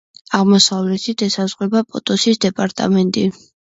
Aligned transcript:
აღმოსავლეთით 0.37 1.23
ესაზღვრება 1.27 1.83
პოტოსის 1.91 2.43
დეპარტამენტი. 2.47 3.29